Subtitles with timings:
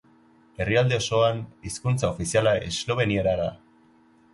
[0.63, 3.51] Herrialde osoan hizkuntza ofiziala esloveniera da.